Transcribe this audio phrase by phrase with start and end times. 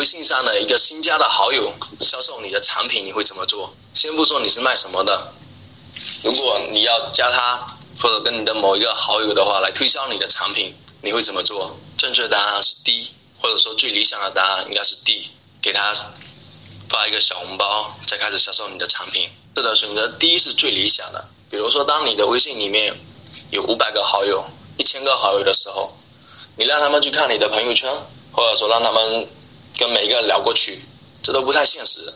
[0.00, 3.70] 微信上的一个新加的好友销售你的产品，你会怎么做？
[3.92, 5.30] 先不说你是卖什么的，
[6.24, 11.76] 如果你要加他或者跟你的某一个好友的话来推销你的产品，你会怎么做？
[11.98, 13.10] 正确答案是 D，
[13.42, 15.28] 或者说最理想的答案应该是 D，
[15.60, 15.92] 给他
[16.88, 19.28] 发一个小红包，再开始销售你的产品。
[19.54, 21.22] 是的，选择 D 是最理想的。
[21.50, 22.98] 比如说，当你的微信里面
[23.50, 24.42] 有五百个好友、
[24.78, 25.94] 一千个好友的时候，
[26.56, 27.92] 你让他们去看你的朋友圈，
[28.32, 29.28] 或者说让他们。
[29.78, 30.80] 跟每一个人聊过去，
[31.22, 32.12] 这都不太现实。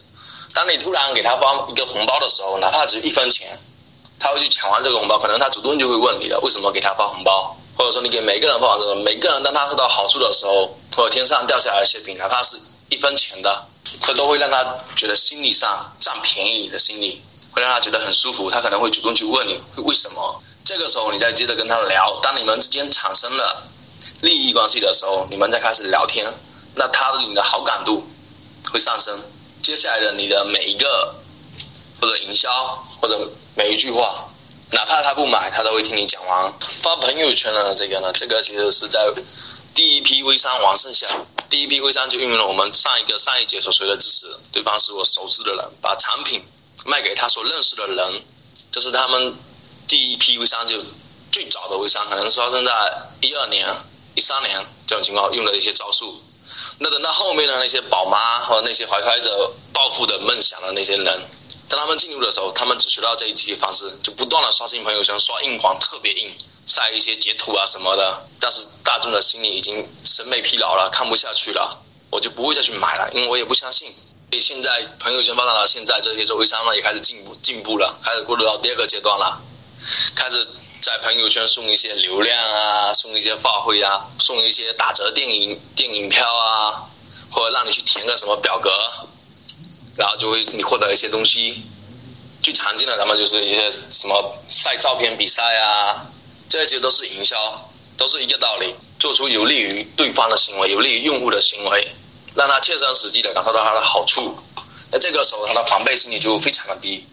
[0.53, 3.59] 当你突然给他发一个红包的时候，哪怕只有一分钱，
[4.21, 7.57] 他会去抢完这个红包，可能他主动就会问你了，为什么给他发红包？
[7.77, 12.57] 或者说你给每个人发完这个，每个人当他受到好处的时候，或者天上掉下来的馅饼，哪怕是
[12.89, 13.67] 一分钱的，
[14.05, 18.49] 这都会让他觉得心理上占便宜你的心理，会让他觉得很舒服。
[18.49, 20.41] 他可能会主动去问你为什么。
[20.65, 23.63] 这个时候你再接着跟他聊，当你们之间产生了
[24.23, 26.33] 利益关系的时候，你们再开始聊天。
[26.75, 28.05] 那他的你的好感度
[28.73, 29.21] 会上升，
[29.63, 31.15] 接下来的你的每一个
[32.01, 32.51] 或者营销
[33.01, 34.27] 或者每一句话，
[34.73, 36.53] 哪怕他不买，他都会听你讲完。
[36.83, 39.09] 发朋友圈的这个呢，这个其实是在
[39.73, 41.07] 第一批微商完剩下，
[41.49, 46.43] 第一批微商就运用了我们上一个上一节所说的知识，对方是我熟知的人，把产品
[46.85, 48.23] 卖给他所认识的人，
[48.73, 49.35] 这是他们
[49.87, 50.83] 第一批微商就
[51.31, 52.73] 最早的微商，可能是发生在
[53.21, 53.67] 一二年、
[54.15, 56.21] 一三年这种情况用的一些招数。
[56.79, 61.23] 那等到后面的那些宝妈和那些怀揣着暴富的梦想的那些人，
[61.69, 68.27] 当他们进入的时候，他们只学到这一些方式，就不断的刷新朋友圈，刷硬广特别硬，晒一些截图啊什么的。
[68.41, 73.95] 但是大众的心里已经审美疲劳了，看不下去了，我就不会再去买了，因为我也不相信。
[74.31, 79.41] 所以现在朋友圈发展到现在，这些做微商呢也开始进步进步了，开始过渡到第二个阶段了，
[80.17, 80.47] 开始。
[80.81, 86.85] 在朋友圈送一些流量啊，送一些话费啊，送一些打折电影电影票啊，
[87.31, 88.71] 或者让你去填个什么表格，
[89.97, 91.63] 然后就会你获得一些东西。
[92.43, 96.07] 最常见的咱们就是一些什么晒照片比赛啊，
[96.51, 101.89] 这些都是营销，都是一个道理，做出有利于对方的行为，有利于用户的行为，
[102.35, 104.37] 让他切身实际的感受到它的好处。
[104.93, 107.07] 那这个时候他的防备心理就非常的低，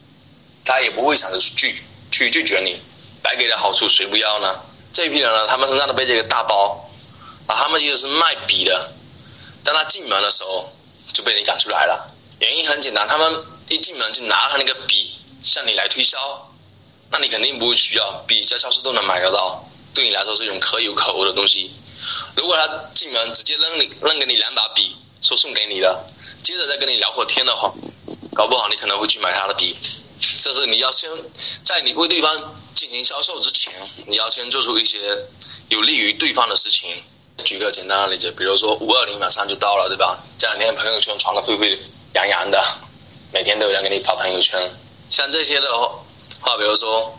[0.66, 2.82] 他也不会想着去拒去拒绝你。
[3.22, 4.60] 白给的好处谁不要呢？
[4.94, 6.90] 这一批人呢，他们身上都背着一个大包，
[7.48, 8.92] 啊，他们其实是卖笔的。
[9.64, 10.70] 当他进门的时候，
[11.14, 12.14] 就被你赶出来了。
[12.40, 16.52] 原因很简单，他们一进门就拿他那个笔向你来推销，
[17.10, 21.72] 那你肯定不会需要，笔在超市都能买得到，对你来说是一种可有可无的东西。
[22.36, 26.04] 如果他进门直接扔你扔给你两把笔，说送给你的，
[26.42, 27.72] 接着再跟你聊会天的话，
[28.36, 29.78] 搞不好你可能会去买他的笔。
[30.40, 31.10] 这是你要先
[31.64, 32.36] 在你为对方
[32.82, 33.72] 进行销售之前，
[34.08, 35.16] 你要先做出一些
[35.70, 36.96] 有利于对方的事情。
[37.46, 40.18] 举个简单的例子，比如说五二零马上就到了，对吧？
[40.40, 41.80] 这两天朋友圈传的沸沸
[42.16, 42.60] 扬扬的，
[43.32, 44.60] 每天都有人给你发朋友圈。
[45.10, 45.68] 像这些的
[46.40, 47.16] 话，比如说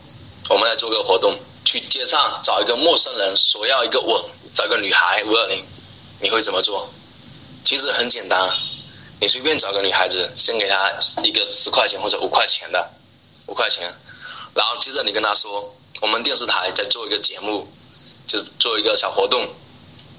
[0.48, 4.20] 我们来做个活动，去街上找一个陌生人索要一个吻，
[4.52, 5.64] 找个女孩五二零，
[6.20, 6.92] 你会怎么做？
[7.64, 8.52] 其实很简单。
[9.20, 12.90] 你随便找个女孩子，先给她一个十块钱或者五块钱的，
[13.46, 13.94] 五块钱，
[14.54, 17.66] 然后接着你跟她说，我们电视台在做一个节目，
[18.26, 19.48] 就做一个小活动，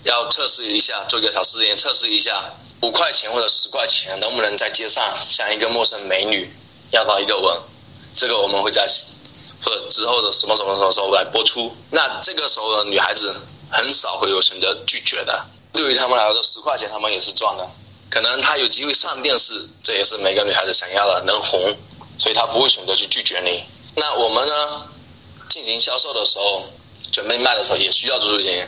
[0.03, 2.51] 要测试一下，做一个小实验，测试一下
[2.81, 6.51] 五块钱或者十块钱能不能在街上向一个陌生美女
[6.91, 7.57] 要到一个吻，
[8.15, 8.87] 这个我们会在
[9.63, 11.75] 或者之后的什么什么什么时候来播出。
[11.89, 13.35] 那这个时候的女孩子
[13.71, 17.69] 很少会有选择拒绝的，对于他们来说，十块钱他们也是赚的。
[18.09, 21.75] 可能他有机会上电视，这也是每个女孩子想要的，能红，
[22.19, 23.63] 所以她不会选择去拒绝你。
[23.95, 24.87] 那我们呢，
[25.49, 26.65] 进行销售的时候，
[27.11, 28.67] 准备卖的时候，也需要做出一点。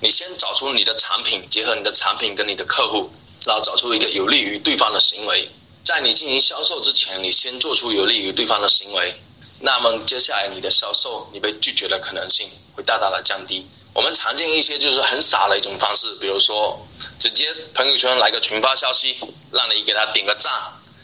[0.00, 3.10] 你先找出你的产品，结合你的产品跟你的客户，
[3.44, 5.48] 然后找出一个有利于对方的行为。
[5.82, 9.20] 在你进行销售之前，你先做出有利于对方的行为，
[9.58, 13.66] 那么接下来你的销售，你被拒绝的可能性会大大的降低。
[13.92, 16.86] 我们常见一些就是很傻的一种方式，比如说
[17.18, 19.16] 直接朋友圈来个群发消息，
[19.50, 20.52] 让你给他点个赞，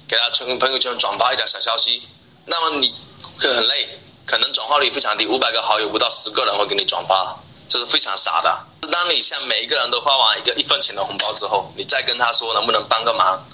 [0.06, 2.02] 给他从朋友圈转发一条小消息，
[2.44, 2.94] 那么你
[3.38, 7.37] 会很累，可能转化率非常低，五百个好友不到十个人会给你转发，
[7.69, 8.59] 这是非常傻的。
[8.91, 13.44] 当你向每一个人都发完一个一分钱的红包之后，你再跟他说能不能帮个忙，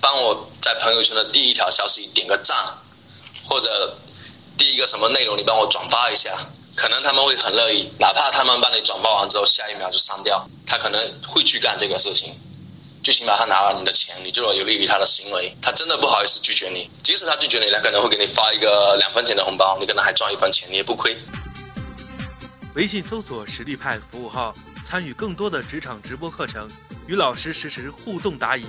[0.00, 2.56] 帮我在朋友圈的第一条消息点个赞，
[3.44, 3.96] 或者
[4.56, 6.34] 第一个什么内容你帮我转发一下，
[6.74, 12.34] 可能他们会很乐意，哪怕他们帮你转发完之后下一秒就删掉，他可能会去干这个事情。
[13.08, 16.90] 最起码他拿了你的钱，你做了有利于他的行为，他真的不好意思拒绝你。
[17.02, 21.16] 即使他拒绝你，他可能会给你发一个两分钱的红包，你可能还赚一分钱，你也不亏。
[22.74, 24.52] 微信搜索“实力派”服务号，
[24.86, 26.70] 参与更多的职场直播课程，
[27.06, 28.66] 与老师实时互动答疑。